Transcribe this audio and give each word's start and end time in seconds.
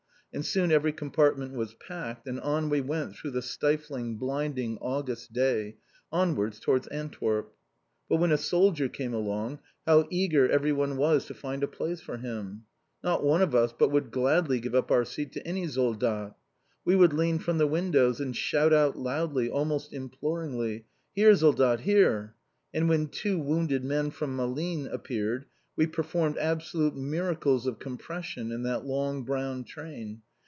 And 0.33 0.45
soon 0.45 0.71
every 0.71 0.93
compartment 0.93 1.55
was 1.55 1.73
packed, 1.73 2.25
and 2.25 2.39
on 2.39 2.69
we 2.69 2.79
went 2.79 3.17
through 3.17 3.31
the 3.31 3.41
stifling, 3.41 4.15
blinding 4.15 4.77
August 4.79 5.33
day 5.33 5.75
onwards 6.09 6.57
towards 6.57 6.87
Antwerp. 6.87 7.53
But 8.07 8.15
when 8.15 8.31
a 8.31 8.37
soldier 8.37 8.87
came 8.87 9.13
along, 9.13 9.59
how 9.85 10.07
eager 10.09 10.49
everyone 10.49 10.95
was 10.95 11.25
to 11.25 11.33
find 11.33 11.63
a 11.63 11.67
place 11.67 11.99
for 11.99 12.15
him! 12.15 12.63
Not 13.03 13.25
one 13.25 13.41
of 13.41 13.53
us 13.53 13.73
but 13.77 13.91
would 13.91 14.09
gladly 14.11 14.61
give 14.61 14.73
up 14.73 14.89
our 14.89 15.03
seat 15.03 15.33
to 15.33 15.45
any 15.45 15.67
soldat! 15.67 16.33
We 16.85 16.95
would 16.95 17.11
lean 17.11 17.37
from 17.39 17.57
the 17.57 17.67
windows, 17.67 18.21
and 18.21 18.33
shout 18.33 18.71
out 18.71 18.97
loudly, 18.97 19.49
almost 19.49 19.91
imploringly, 19.91 20.85
"Here, 21.11 21.35
soldat! 21.35 21.81
Here!" 21.81 22.35
And 22.73 22.87
when 22.87 23.07
two 23.09 23.37
wounded 23.37 23.83
men 23.83 24.11
from 24.11 24.37
Malines 24.37 24.87
appeared, 24.93 25.43
we 25.73 25.87
performed 25.87 26.37
absolute 26.37 26.95
miracles 26.95 27.65
of 27.65 27.79
compression 27.79 28.51
in 28.51 28.63
that 28.63 28.85
long, 28.85 29.23
brown 29.23 29.63
train. 29.63 30.21